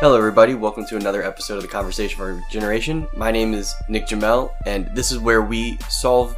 [0.00, 0.54] Hello, everybody.
[0.54, 3.06] Welcome to another episode of the Conversation of Our Generation.
[3.14, 6.34] My name is Nick Jamel, and this is where we solve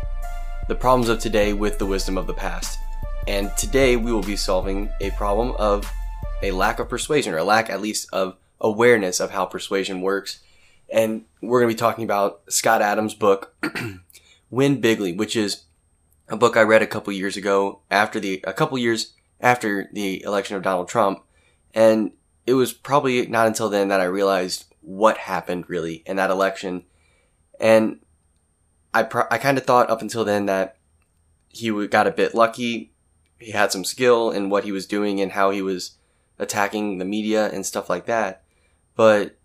[0.66, 2.80] the problems of today with the wisdom of the past.
[3.28, 5.88] And today we will be solving a problem of
[6.42, 10.40] a lack of persuasion, or a lack at least of awareness of how persuasion works.
[10.92, 13.54] And we're going to be talking about Scott Adams' book,
[14.50, 15.66] Win Bigly, which is
[16.28, 20.20] a book I read a couple years ago after the, a couple years after the
[20.24, 21.22] election of Donald Trump.
[21.72, 22.10] And
[22.46, 26.84] it was probably not until then that I realized what happened really in that election.
[27.60, 28.00] And
[28.92, 30.76] I, I kind of thought up until then that
[31.48, 32.92] he got a bit lucky.
[33.38, 35.92] He had some skill in what he was doing and how he was
[36.38, 38.42] attacking the media and stuff like that.
[38.96, 39.36] But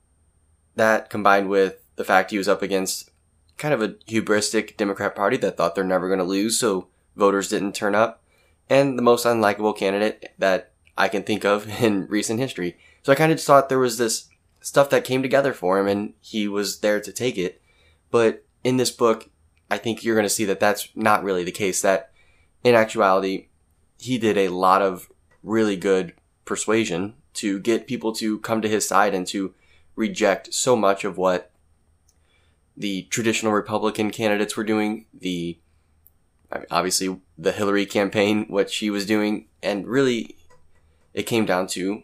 [0.75, 3.09] that combined with the fact he was up against
[3.57, 7.49] kind of a hubristic Democrat Party that thought they're never going to lose, so voters
[7.49, 8.21] didn't turn up,
[8.69, 12.77] and the most unlikable candidate that I can think of in recent history.
[13.07, 14.27] So I kind of just thought there was this
[14.59, 17.61] stuff that came together for him and he was there to take it.
[18.11, 19.29] But in this book,
[19.71, 21.81] I think you're going to see that that's not really the case.
[21.81, 22.11] That
[22.65, 23.47] in actuality,
[23.97, 25.09] he did a lot of
[25.41, 29.53] really good persuasion to get people to come to his side and to
[29.95, 31.51] reject so much of what
[32.75, 35.57] the traditional Republican candidates were doing, the
[36.69, 40.35] obviously the Hillary campaign, what she was doing, and really
[41.13, 42.03] it came down to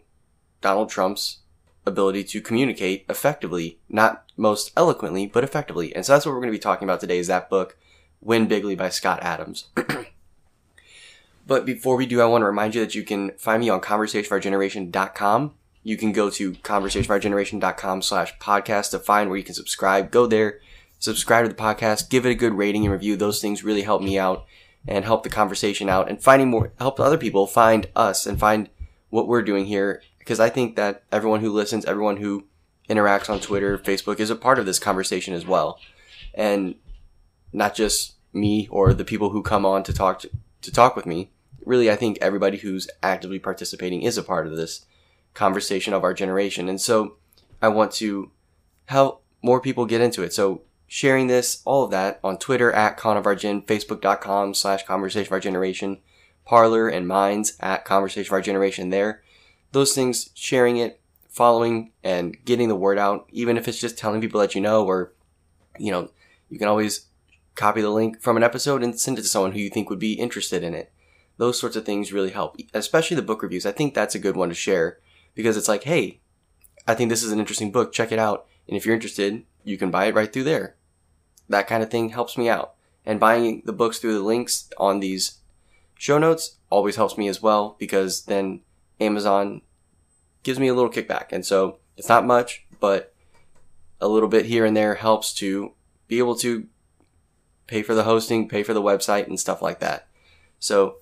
[0.64, 1.40] Donald Trump's
[1.84, 5.94] ability to communicate effectively, not most eloquently, but effectively.
[5.94, 7.76] And so that's what we're going to be talking about today is that book,
[8.22, 9.66] Win Bigly by Scott Adams.
[11.46, 13.82] but before we do, I want to remind you that you can find me on
[13.82, 15.52] conversationfourgeneration.com.
[15.82, 20.10] You can go to conversationfourgeneration.com slash podcast to find where you can subscribe.
[20.10, 20.60] Go there,
[20.98, 23.16] subscribe to the podcast, give it a good rating and review.
[23.16, 24.46] Those things really help me out
[24.88, 28.70] and help the conversation out and finding more, help other people find us and find
[29.10, 30.02] what we're doing here.
[30.24, 32.46] Because I think that everyone who listens, everyone who
[32.88, 35.78] interacts on Twitter, Facebook is a part of this conversation as well.
[36.32, 36.76] And
[37.52, 40.30] not just me or the people who come on to talk to,
[40.62, 41.30] to talk with me.
[41.64, 44.86] Really, I think everybody who's actively participating is a part of this
[45.34, 46.68] conversation of our generation.
[46.68, 47.16] And so
[47.60, 48.30] I want to
[48.86, 50.32] help more people get into it.
[50.32, 54.84] So sharing this, all of that on Twitter at Con of Our Gen, Facebook.com slash
[54.84, 55.98] Conversation of Our Generation,
[56.44, 59.22] Parler and Minds at Conversation of Our Generation there.
[59.74, 64.20] Those things, sharing it, following and getting the word out, even if it's just telling
[64.20, 65.12] people that you know, or,
[65.80, 66.10] you know,
[66.48, 67.06] you can always
[67.56, 69.98] copy the link from an episode and send it to someone who you think would
[69.98, 70.92] be interested in it.
[71.38, 73.66] Those sorts of things really help, especially the book reviews.
[73.66, 75.00] I think that's a good one to share
[75.34, 76.20] because it's like, hey,
[76.86, 77.92] I think this is an interesting book.
[77.92, 78.46] Check it out.
[78.68, 80.76] And if you're interested, you can buy it right through there.
[81.48, 82.74] That kind of thing helps me out.
[83.04, 85.38] And buying the books through the links on these
[85.98, 88.60] show notes always helps me as well because then
[89.04, 89.62] Amazon
[90.42, 91.26] gives me a little kickback.
[91.30, 93.14] And so it's not much, but
[94.00, 95.72] a little bit here and there helps to
[96.08, 96.66] be able to
[97.66, 100.06] pay for the hosting, pay for the website and stuff like that.
[100.58, 100.96] So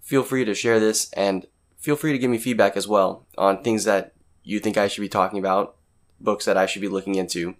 [0.00, 1.46] feel free to share this and
[1.78, 5.00] feel free to give me feedback as well on things that you think I should
[5.00, 5.76] be talking about,
[6.20, 7.56] books that I should be looking into.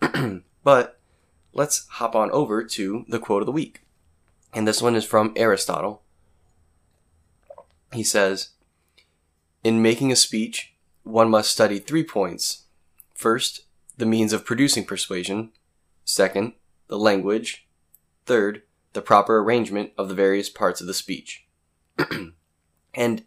[0.64, 1.00] but
[1.52, 3.82] let's hop on over to the quote of the week.
[4.52, 6.02] And this one is from Aristotle.
[7.92, 8.50] He says,
[9.64, 12.64] In making a speech, one must study three points.
[13.14, 13.62] First,
[13.96, 15.50] the means of producing persuasion.
[16.04, 16.54] Second,
[16.88, 17.66] the language.
[18.26, 18.62] Third,
[18.92, 21.46] the proper arrangement of the various parts of the speech.
[22.94, 23.24] and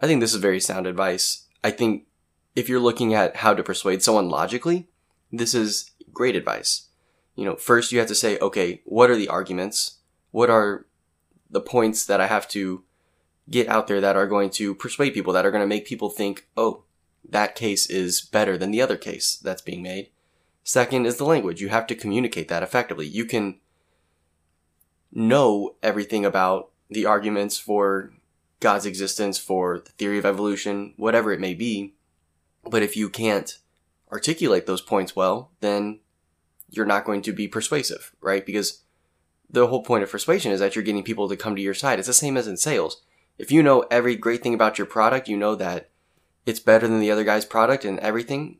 [0.00, 1.46] I think this is very sound advice.
[1.62, 2.06] I think
[2.54, 4.88] if you're looking at how to persuade someone logically,
[5.32, 6.88] this is great advice.
[7.34, 9.98] You know, first you have to say, okay, what are the arguments?
[10.30, 10.86] What are
[11.50, 12.84] the points that I have to
[13.48, 16.10] get out there that are going to persuade people, that are going to make people
[16.10, 16.84] think, oh,
[17.28, 20.08] that case is better than the other case that's being made.
[20.62, 21.60] Second is the language.
[21.60, 23.06] You have to communicate that effectively.
[23.06, 23.58] You can
[25.12, 28.12] know everything about the arguments for
[28.60, 31.94] God's existence, for the theory of evolution, whatever it may be.
[32.64, 33.58] But if you can't
[34.10, 36.00] articulate those points well, then
[36.70, 38.44] you're not going to be persuasive, right?
[38.44, 38.82] Because
[39.50, 41.98] the whole point of persuasion is that you're getting people to come to your side.
[41.98, 43.02] It's the same as in sales.
[43.38, 45.90] If you know every great thing about your product, you know that
[46.46, 48.58] it's better than the other guy's product and everything,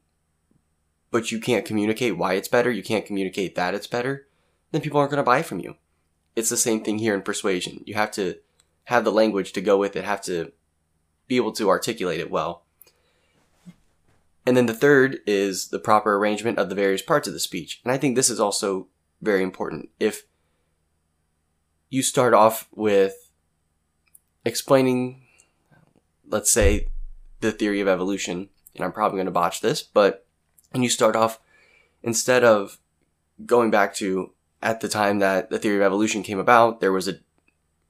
[1.11, 4.27] but you can't communicate why it's better, you can't communicate that it's better,
[4.73, 5.77] then people aren't going to buy from you.
[6.35, 7.83] It's the same thing here in persuasion.
[7.87, 8.37] You have to
[8.85, 10.53] have the language to go with it, have to
[11.29, 12.65] be able to articulate it well.
[14.47, 17.81] And then the third is the proper arrangement of the various parts of the speech.
[17.85, 18.89] And I think this is also
[19.23, 19.89] very important.
[19.99, 20.25] If
[21.89, 23.24] you start off with
[24.45, 25.23] explaining,
[26.29, 26.89] let's say,
[27.41, 30.27] the theory of evolution, and I'm probably going to botch this, but
[30.73, 31.41] and you start off
[32.03, 32.79] instead of
[33.47, 34.33] going back to
[34.63, 37.19] at the time that the theory of evolution came about, there was a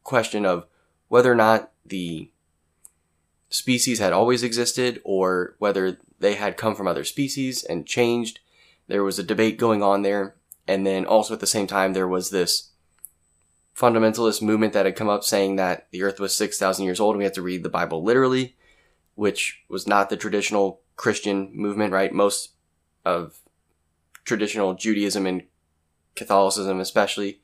[0.02, 0.66] question of
[1.08, 2.30] whether or not the
[3.48, 8.40] species had always existed or whether they had come from other species and changed.
[8.88, 10.34] There was a debate going on there.
[10.66, 12.70] And then also at the same time, there was this
[13.76, 17.18] fundamentalist movement that had come up saying that the earth was 6,000 years old and
[17.18, 18.56] we had to read the Bible literally,
[19.14, 22.12] which was not the traditional Christian movement, right?
[22.12, 22.52] Most
[23.04, 23.38] of
[24.24, 25.42] traditional Judaism and
[26.14, 27.40] Catholicism, especially,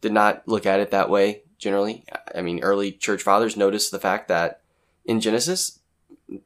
[0.00, 2.04] did not look at it that way generally.
[2.34, 4.60] I mean, early church fathers noticed the fact that
[5.04, 5.80] in Genesis,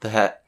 [0.00, 0.42] that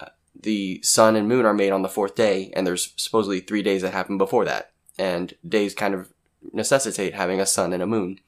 [0.00, 0.06] uh,
[0.38, 3.82] the sun and moon are made on the fourth day, and there's supposedly three days
[3.82, 4.72] that happen before that.
[4.98, 6.12] And days kind of
[6.52, 8.20] necessitate having a sun and a moon,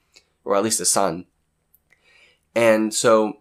[0.43, 1.25] or at least a sun.
[2.55, 3.39] And so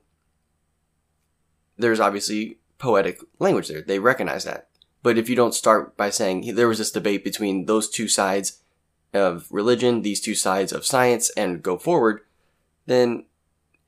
[1.76, 3.82] there's obviously poetic language there.
[3.82, 4.68] They recognize that.
[5.02, 8.60] But if you don't start by saying there was this debate between those two sides
[9.14, 12.20] of religion, these two sides of science, and go forward,
[12.86, 13.24] then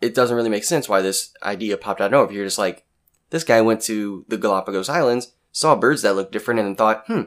[0.00, 2.32] it doesn't really make sense why this idea popped out of nowhere.
[2.32, 2.84] You're just like,
[3.30, 7.22] this guy went to the Galapagos Islands, saw birds that looked different, and thought, hmm,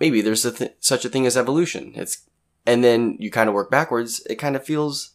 [0.00, 1.92] maybe there's a th- such a thing as evolution.
[1.94, 2.22] It's,
[2.64, 4.24] and then you kind of work backwards.
[4.28, 5.12] It kind of feels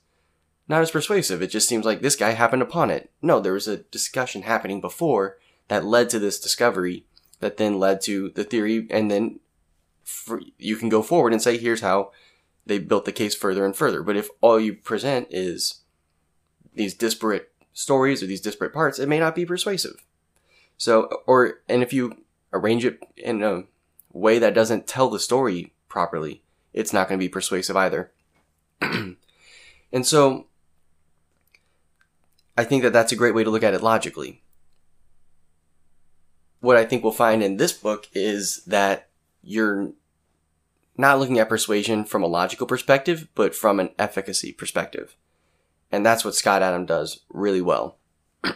[0.68, 1.42] not as persuasive.
[1.42, 3.12] It just seems like this guy happened upon it.
[3.22, 5.38] No, there was a discussion happening before
[5.68, 7.06] that led to this discovery
[7.40, 8.88] that then led to the theory.
[8.90, 9.40] And then
[10.04, 12.12] for, you can go forward and say, here's how
[12.66, 14.04] they built the case further and further.
[14.04, 15.82] But if all you present is
[16.74, 20.06] these disparate stories or these disparate parts, it may not be persuasive.
[20.78, 22.24] So, or, and if you
[22.54, 23.64] arrange it in a
[24.14, 26.44] way that doesn't tell the story properly,
[26.74, 28.12] it's not going to be persuasive either.
[28.82, 29.18] and
[30.04, 30.48] so,
[32.58, 34.42] I think that that's a great way to look at it logically.
[36.60, 39.10] What I think we'll find in this book is that
[39.42, 39.94] you're
[40.98, 45.16] not looking at persuasion from a logical perspective, but from an efficacy perspective.
[45.92, 47.98] And that's what Scott Adam does really well.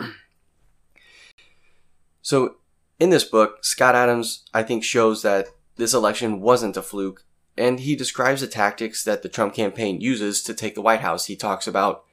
[2.22, 2.57] so,
[3.00, 7.24] in this book, Scott Adams, I think, shows that this election wasn't a fluke,
[7.57, 11.25] and he describes the tactics that the Trump campaign uses to take the White House.
[11.25, 12.03] He talks about,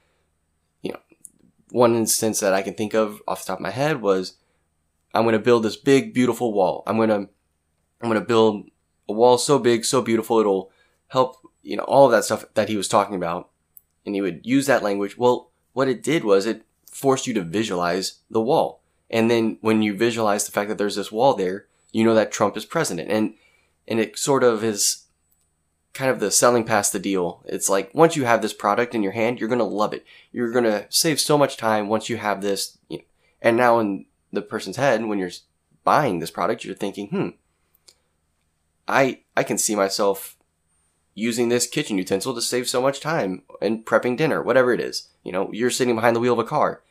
[0.83, 1.01] you know,
[1.71, 4.37] one instance that I can think of off the top of my head was,
[5.15, 6.83] I'm going to build this big, beautiful wall.
[6.87, 7.29] I'm going to,
[8.01, 8.69] I'm going to build
[9.09, 10.71] a wall so big, so beautiful, it'll
[11.09, 13.51] help, you know, all of that stuff that he was talking about.
[14.05, 15.17] And he would use that language.
[15.17, 18.82] Well, what it did was it forced you to visualize the wall.
[19.13, 22.33] And then when you visualize the fact that there's this wall there, you know that
[22.33, 23.11] Trump is president.
[23.11, 23.35] And,
[23.87, 25.05] and it sort of is
[25.93, 27.43] kind of the selling past the deal.
[27.47, 30.05] It's like once you have this product in your hand, you're going to love it.
[30.33, 32.79] You're going to save so much time once you have this.
[32.89, 33.05] You know,
[33.43, 35.31] and now in the person's head, when you're
[35.85, 37.29] buying this product, you're thinking, hmm,
[38.89, 40.37] I I can see myself
[41.15, 45.09] using this kitchen utensil to save so much time and prepping dinner, whatever it is.
[45.23, 46.83] You know, you're sitting behind the wheel of a car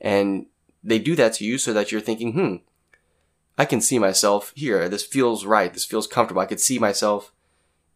[0.00, 0.46] and
[0.84, 2.56] they do that to you so that you're thinking, hmm,
[3.56, 4.88] I can see myself here.
[4.88, 5.72] This feels right.
[5.72, 6.42] This feels comfortable.
[6.42, 7.32] I could see myself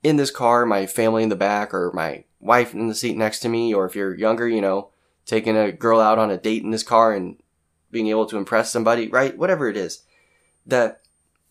[0.02, 3.40] in this car, my family in the back or my wife in the seat next
[3.40, 3.74] to me.
[3.74, 4.90] Or if you're younger, you know,
[5.26, 7.36] taking a girl out on a date in this car and
[7.90, 9.36] being able to impress somebody, right?
[9.36, 10.02] Whatever it is
[10.66, 11.02] that,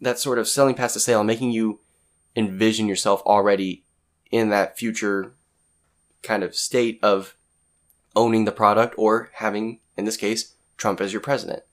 [0.02, 1.80] that sort of selling past the sale making you
[2.36, 3.84] envision yourself already
[4.32, 5.34] in that future
[6.24, 7.36] kind of state of
[8.16, 11.64] owning the product or having, in this case, Trump as your president.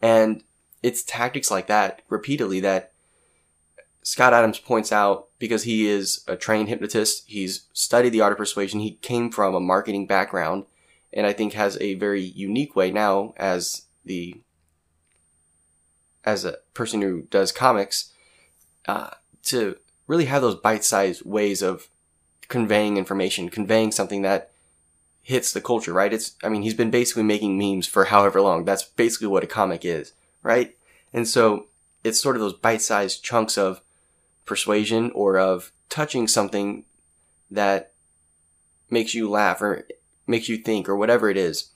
[0.00, 0.44] And
[0.82, 2.92] it's tactics like that repeatedly that
[4.02, 7.24] Scott Adams points out because he is a trained hypnotist.
[7.26, 8.80] He's studied the art of persuasion.
[8.80, 10.66] He came from a marketing background
[11.12, 14.40] and I think has a very unique way now as the,
[16.24, 18.12] as a person who does comics,
[18.86, 19.10] uh,
[19.44, 19.76] to
[20.06, 21.88] really have those bite-sized ways of
[22.48, 24.52] conveying information, conveying something that
[25.26, 26.12] hits the culture, right?
[26.12, 28.64] It's, I mean, he's been basically making memes for however long.
[28.64, 30.12] That's basically what a comic is,
[30.44, 30.76] right?
[31.12, 31.66] And so
[32.04, 33.80] it's sort of those bite-sized chunks of
[34.44, 36.84] persuasion or of touching something
[37.50, 37.92] that
[38.88, 39.88] makes you laugh or
[40.28, 41.72] makes you think or whatever it is.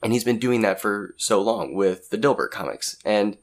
[0.00, 2.98] And he's been doing that for so long with the Dilbert comics.
[3.04, 3.36] And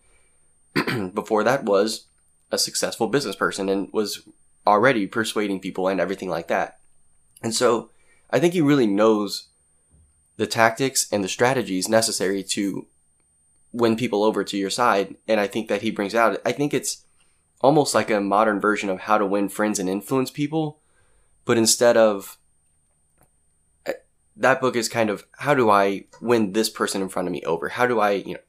[1.14, 2.06] before that was
[2.50, 4.26] a successful business person and was
[4.66, 6.80] already persuading people and everything like that.
[7.42, 7.90] And so
[8.34, 9.50] I think he really knows
[10.38, 12.88] the tactics and the strategies necessary to
[13.72, 15.16] win people over to your side.
[15.28, 17.06] And I think that he brings out, I think it's
[17.62, 20.80] almost like a modern version of how to win friends and influence people.
[21.46, 22.40] But instead of
[23.86, 23.94] eh,
[24.36, 27.44] that book is kind of how do I win this person in front of me
[27.44, 27.70] over?
[27.70, 28.40] How do I, you know,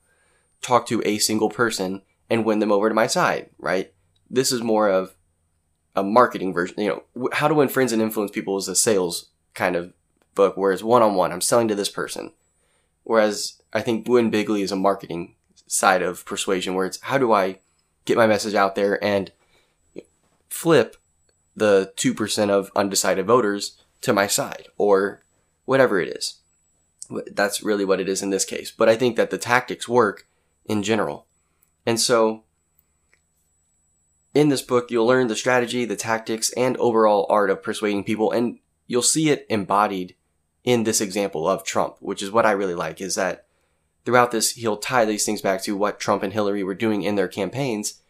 [0.62, 2.00] talk to a single person
[2.30, 3.92] and win them over to my side, right?
[4.30, 5.14] This is more of
[5.94, 6.80] a marketing version.
[6.80, 9.92] You know, how to win friends and influence people is a sales kind of
[10.34, 12.32] book, whereas one on one, I'm selling to this person.
[13.04, 15.34] Whereas I think Win Bigly is a marketing
[15.66, 17.58] side of persuasion, where it's how do I
[18.04, 19.32] get my message out there and
[20.48, 20.96] flip
[21.56, 25.22] the 2% of undecided voters to my side or
[25.64, 26.40] whatever it is.
[27.32, 28.70] That's really what it is in this case.
[28.70, 30.26] But I think that the tactics work
[30.64, 31.26] in general.
[31.86, 32.44] And so
[34.32, 38.32] in this book, you'll learn the strategy, the tactics, and overall art of persuading people.
[38.32, 40.14] And you'll see it embodied
[40.64, 43.46] in this example of Trump, which is what I really like is that
[44.04, 47.14] throughout this, he'll tie these things back to what Trump and Hillary were doing in
[47.14, 48.02] their campaigns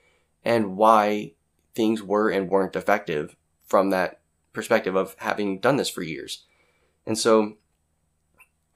[0.45, 1.33] and why
[1.75, 4.21] things were and weren't effective from that
[4.53, 6.45] perspective of having done this for years.
[7.07, 7.57] And so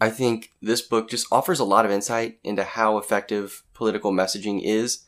[0.01, 4.63] I think this book just offers a lot of insight into how effective political messaging
[4.63, 5.05] is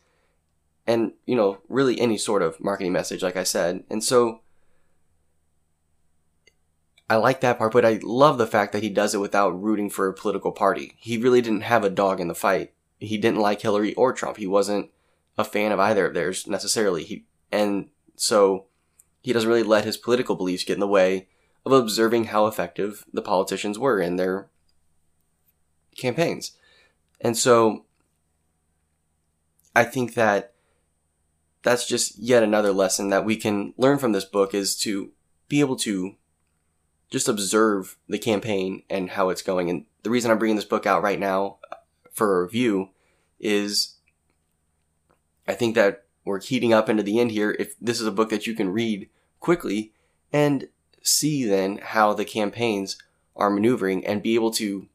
[0.87, 3.85] and, you know, really any sort of marketing message, like I said.
[3.91, 4.41] And so
[7.11, 9.91] I like that part, but I love the fact that he does it without rooting
[9.91, 10.93] for a political party.
[10.97, 12.73] He really didn't have a dog in the fight.
[12.99, 14.37] He didn't like Hillary or Trump.
[14.37, 14.93] He wasn't
[15.37, 17.03] a fan of either of theirs necessarily.
[17.03, 18.67] He, and so
[19.23, 21.27] he doesn't really let his political beliefs get in the way
[21.67, 24.49] of observing how effective the politicians were in their
[25.97, 26.53] campaigns.
[27.21, 27.87] And so
[29.75, 30.53] I think that
[31.65, 35.11] that's just yet another lesson that we can learn from this book is to
[35.49, 36.15] be able to
[37.11, 39.69] just observe the campaign and how it's going.
[39.69, 41.59] And the reason I'm bringing this book out right now
[42.13, 42.91] for a review
[43.39, 43.97] is
[45.47, 47.57] I think that we're heating up into the end here.
[47.59, 49.09] If this is a book that you can read
[49.41, 49.93] quickly
[50.33, 50.69] and
[51.03, 52.97] see then how the campaigns
[53.35, 54.87] are maneuvering and be able to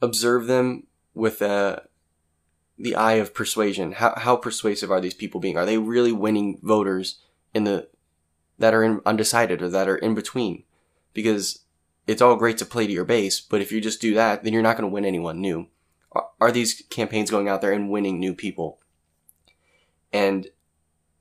[0.00, 1.80] observe them with uh,
[2.78, 3.92] the eye of persuasion.
[3.92, 5.56] How, how persuasive are these people being?
[5.56, 7.18] Are they really winning voters
[7.54, 7.88] in the
[8.62, 10.62] that are in, undecided or that are in between?
[11.12, 11.64] Because
[12.06, 14.52] it's all great to play to your base, but if you just do that, then
[14.52, 15.66] you're not going to win anyone new.
[16.12, 18.78] Are, are these campaigns going out there and winning new people?
[20.12, 20.46] And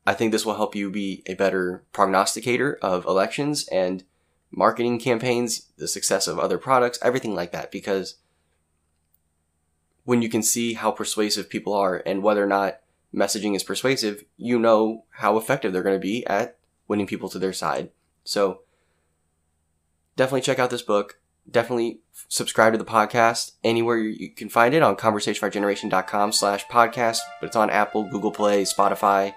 [0.06, 4.04] I think this will help you be a better prognosticator of elections and
[4.52, 7.72] marketing campaigns, the success of other products, everything like that.
[7.72, 8.18] Because
[10.04, 12.82] when you can see how persuasive people are and whether or not
[13.12, 16.58] messaging is persuasive, you know how effective they're going to be at
[16.92, 17.90] winning people to their side.
[18.26, 18.64] So
[20.18, 21.22] definitely check out this book.
[21.50, 27.48] Definitely subscribe to the podcast anywhere you can find it on conversationfourgeneration.com slash podcast, but
[27.48, 29.34] it's on Apple, Google Play, Spotify,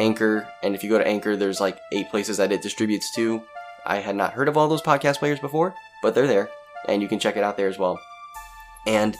[0.00, 3.42] Anchor, and if you go to Anchor, there's like eight places that it distributes to.
[3.84, 6.48] I had not heard of all those podcast players before, but they're there,
[6.88, 8.00] and you can check it out there as well.
[8.86, 9.14] And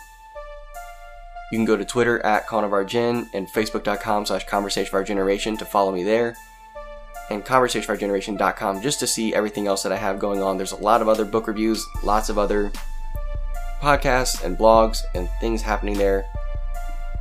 [1.53, 2.49] you can go to Twitter at
[2.87, 6.35] Gen and Facebook.com slash Conversation of Our Generation to follow me there.
[7.31, 10.57] And ConversationOurGeneration.com just to see everything else that I have going on.
[10.57, 12.73] There's a lot of other book reviews, lots of other
[13.81, 16.27] podcasts and blogs and things happening there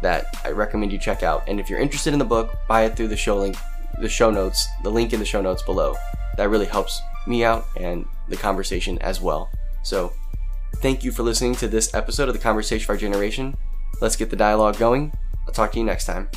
[0.01, 1.43] that I recommend you check out.
[1.47, 3.57] And if you're interested in the book, buy it through the show link,
[3.99, 5.95] the show notes, the link in the show notes below.
[6.37, 9.49] That really helps me out and the conversation as well.
[9.83, 10.13] So,
[10.77, 13.57] thank you for listening to this episode of the Conversation of Our Generation.
[14.01, 15.13] Let's get the dialogue going.
[15.47, 16.29] I'll talk to you next time.